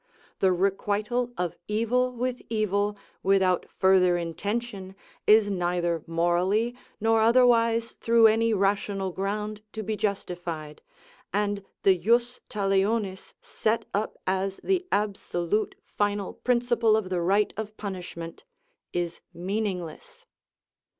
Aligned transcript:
The 0.39 0.51
requital 0.51 1.31
of 1.37 1.55
evil 1.67 2.11
with 2.11 2.41
evil 2.49 2.97
without 3.21 3.67
further 3.69 4.17
intention 4.17 4.95
is 5.27 5.51
neither 5.51 6.03
morally 6.07 6.75
nor 6.99 7.21
otherwise 7.21 7.91
through 7.91 8.25
any 8.25 8.51
rational 8.51 9.11
ground 9.11 9.61
to 9.73 9.83
be 9.83 9.95
justified, 9.95 10.81
and 11.31 11.63
the 11.83 11.95
jus 11.99 12.39
talionis 12.49 13.35
set 13.43 13.85
up 13.93 14.17
as 14.25 14.59
the 14.63 14.87
absolute, 14.91 15.75
final 15.85 16.33
principle 16.33 16.97
of 16.97 17.09
the 17.11 17.21
right 17.21 17.53
of 17.55 17.77
punishment, 17.77 18.43
is 18.91 19.21
meaningless. 19.35 20.25